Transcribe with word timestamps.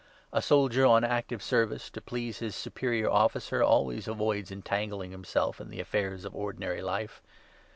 A 0.33 0.41
soldier 0.41 0.83
on 0.83 1.03
active 1.03 1.43
service, 1.43 1.91
to 1.91 2.01
4 2.01 2.05
please 2.07 2.39
his 2.39 2.55
superior 2.55 3.07
officer, 3.11 3.61
always 3.61 4.07
avoids 4.07 4.49
entangling 4.49 5.11
himself 5.11 5.61
in 5.61 5.69
the 5.69 5.79
affairs 5.79 6.25
of 6.25 6.35
ordinary 6.35 6.81
life. 6.81 7.21